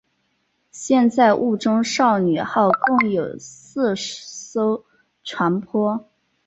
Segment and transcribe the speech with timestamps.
[0.71, 4.83] 现在雾中少女号共有四艘
[5.23, 6.05] 船舶。